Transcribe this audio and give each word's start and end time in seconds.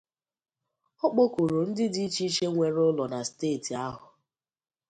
Ọ 1.05 1.07
kpọkùrù 1.13 1.59
ndị 1.69 1.85
dị 1.93 2.01
iche 2.07 2.23
iche 2.29 2.45
nwere 2.53 2.81
ụlọ 2.89 3.03
na 3.11 3.19
steeti 3.29 3.71
ahụ 3.85 4.05